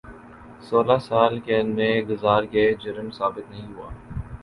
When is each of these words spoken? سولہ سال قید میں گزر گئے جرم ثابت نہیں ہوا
سولہ 0.67 0.97
سال 1.07 1.33
قید 1.45 1.67
میں 1.77 1.95
گزر 2.09 2.41
گئے 2.53 2.69
جرم 2.81 3.07
ثابت 3.17 3.45
نہیں 3.51 3.67
ہوا 3.73 3.89